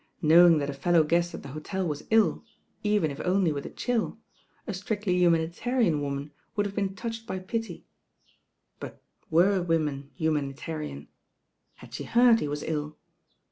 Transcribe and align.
Knowing 0.23 0.57
that 0.57 0.67
a 0.67 0.73
fcUow 0.73 1.07
guest 1.07 1.35
at 1.35 1.43
the 1.43 1.49
hotel 1.49 1.87
was 1.87 2.07
Ul, 2.11 2.43
even 2.81 3.11
if 3.11 3.21
only 3.23 3.51
with 3.51 3.67
a 3.67 3.69
chill, 3.69 4.17
a 4.65 4.71
stoctly 4.71 5.13
humanitarian 5.19 6.01
woman 6.01 6.31
would 6.55 6.65
have 6.65 6.73
been 6.73 6.95
toudied 6.95 7.27
by 7.27 7.37
pity; 7.37 7.85
but 8.79 9.03
were 9.29 9.61
women 9.61 10.09
humanitarian? 10.15 11.07
Had 11.75 11.93
she 11.93 12.05
heard 12.05 12.39
he 12.39 12.47
was 12.47 12.63
ill? 12.63 12.97